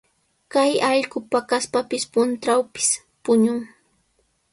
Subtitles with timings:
[0.53, 2.89] Kay allqu paqaspapis, puntrawpis
[3.23, 3.59] puñun.